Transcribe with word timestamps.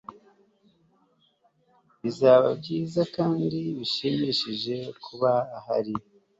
Bizaba 2.01 2.47
byiza 2.59 3.01
kandi 3.15 3.57
bishimishije 3.77 4.75
kuba 5.03 5.31
ahari 5.57 5.93